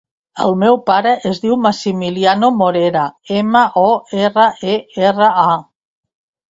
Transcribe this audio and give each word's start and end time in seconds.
El 0.45 0.55
meu 0.61 0.77
pare 0.87 1.11
es 1.31 1.41
diu 1.43 1.57
Maximiliano 1.67 2.51
Morera: 2.63 3.05
ema, 3.43 3.65
o, 3.87 3.87
erra, 4.25 4.51
e, 4.77 4.81
erra, 5.13 5.35
a. 5.49 5.59